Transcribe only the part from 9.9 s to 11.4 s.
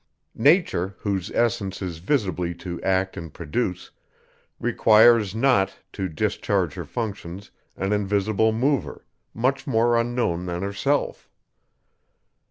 unknown than herself.